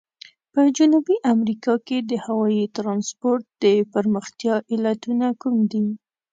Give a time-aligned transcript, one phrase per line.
[0.53, 5.85] په جنوبي امریکا کې د هوایي ترانسپورت د پرمختیا علتونه کوم دي؟